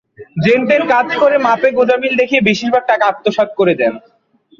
যেনতেন 0.43 0.81
কাজ 0.93 1.07
করে 1.21 1.35
মাপে 1.45 1.69
গোঁজামিল 1.77 2.13
দেখিয়ে 2.21 2.45
বেশির 2.47 2.69
ভাগ 2.73 2.83
টাকা 2.91 3.03
আত্মসাৎ 3.07 3.49
করা 3.51 3.69
হয়েছে। 3.69 3.87